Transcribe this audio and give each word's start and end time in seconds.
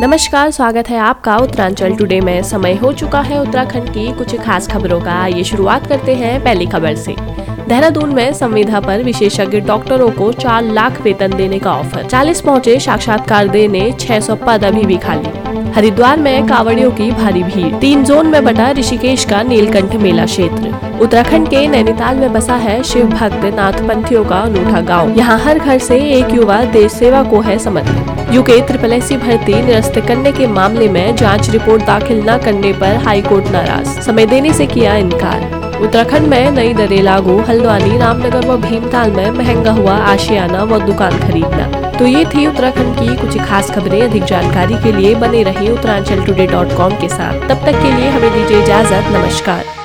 नमस्कार, 0.00 0.50
स्वागत 0.50 0.88
है 0.88 0.98
आपका 0.98 1.36
उत्तरांचल 1.36 1.94
टुडे 1.94 2.20
में। 2.20 2.42
समय 2.42 2.74
हो 2.74 2.92
चुका 2.92 3.20
है 3.20 3.40
उत्तराखंड 3.40 3.88
की 3.88 4.12
कुछ 4.12 4.34
खास 4.36 4.68
खबरों 4.68 5.00
का। 5.00 5.26
ये 5.26 5.44
शुरुआत 5.44 5.86
करते 5.86 6.14
हैं 6.14 6.44
पहली 6.44 6.66
खबर 6.66 6.94
से। 6.94 7.14
देहरादून 7.68 8.14
में 8.14 8.32
संविधा 8.32 8.80
पर 8.80 9.02
विशेषज्ञ 9.02 9.60
डॉक्टरों 9.60 10.10
को 10.10 10.32
चार 10.32 10.62
लाख 10.62 11.00
वेतन 11.00 11.36
देने 11.36 11.58
का 11.58 11.72
ऑफ़र। 11.72 12.04
चालीस 12.04 12.40
पहुँचे 12.40 12.78
साक्षात्कार 12.80 13.48
देने 13.48 13.92
600 13.92 14.34
पद 14.36 14.64
अभी 14.64 14.84
भी 14.84 14.98
खाली। 14.98 15.47
हरिद्वार 15.74 16.18
में 16.18 16.46
कावड़ियों 16.46 16.90
की 16.90 17.10
भारी 17.10 17.42
भीड़। 17.42 17.74
तीन 17.74 18.04
जोन 18.04 18.26
में 18.26 18.44
बटा 18.44 18.70
ऋषिकेश 18.70 19.24
का 19.24 19.42
नीलकंठ 19.42 19.94
मेला 19.94 20.24
क्षेत्र। 20.24 20.74
उत्तराखंड 21.02 21.48
के 21.48 21.66
नैनीताल 21.66 22.16
में 22.16 22.32
बसा 22.32 22.54
है 22.56 22.82
शिव 22.82 23.06
भक्त 23.06 23.44
नाथ 23.54 23.72
पंथियों 23.88 24.24
का 24.24 24.36
अनूठा 24.36 24.80
गाँव। 24.80 25.16
यहाँ 25.18 25.38
हर 25.38 25.58
घर 25.58 25.78
से 25.78 25.98
एक 26.18 26.34
युवा 26.34 26.62
देश 26.72 26.92
सेवा 26.92 27.22
को 27.22 27.40
है 27.40 27.58
समर्पित 27.58 28.34
यूके 28.34 28.60
ट्रिपल 28.60 28.92
एस 28.92 29.12
भर्ती 29.12 29.62
निरस्त 29.62 29.98
करने 29.98 30.32
के 30.32 30.46
मामले 30.46 30.88
में 30.88 31.16
जाँच 31.16 31.50
रिपोर्ट 31.50 31.84
दाखिल 31.86 32.22
न 32.28 32.38
करने 32.38 32.72
पर 32.72 32.96
हाईकोर्ट 32.96 33.48
नाराज़। 33.48 34.00
समय 34.00 34.26
देने 34.26 34.52
से 34.52 34.66
किया 34.66 34.96
इनकार। 34.96 35.56
उत्तराखंड 35.82 36.26
में 36.26 36.50
नई 36.50 36.72
दरें 36.74 37.02
लागू। 37.02 37.38
हल्द्वानी, 37.38 37.98
रामनगर 37.98 38.46
व 38.46 38.56
भीमताल 38.56 39.10
में 39.10 39.30
महँगा 39.30 39.72
हुआ 39.72 39.96
आशियाना 40.06 40.62
व 40.62 40.78
दुकान 40.78 41.18
खरीदना। 41.18 41.87
तो 41.98 42.06
ये 42.06 42.24
थी 42.24 42.46
उत्तराखंड 42.46 42.96
की 42.96 43.16
कुछ 43.16 43.36
खास 43.48 43.70
खबरें। 43.70 44.02
अधिक 44.02 44.24
जानकारी 44.24 44.74
के 44.74 44.92
लिए 44.92 45.14
बने 45.14 45.42
रहे 45.42 45.70
उत्तरांचल 45.70 46.24
टुडे 46.24 46.46
डॉट 46.46 46.76
कॉम 46.76 46.92
के 46.92 47.08
साथ। 47.08 47.48
तब 47.48 47.64
तक 47.66 47.82
के 47.82 47.92
लिए 47.92 48.08
हमें 48.08 48.32
दीजिए 48.32 48.62
इजाज़त। 48.62 49.12
नमस्कार। 49.12 49.77